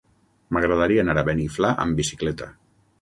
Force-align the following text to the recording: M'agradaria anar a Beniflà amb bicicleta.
M'agradaria 0.57 1.03
anar 1.05 1.15
a 1.23 1.25
Beniflà 1.29 1.75
amb 1.85 2.01
bicicleta. 2.03 2.53